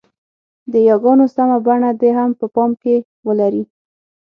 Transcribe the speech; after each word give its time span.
د 0.71 0.73
ی 0.87 0.91
ګانو 1.03 1.25
سمه 1.35 1.57
بڼه 1.65 1.89
دې 2.01 2.09
هم 2.17 2.29
په 2.39 2.45
پام 2.55 2.71
کې 2.81 2.95
ولري. 3.27 3.63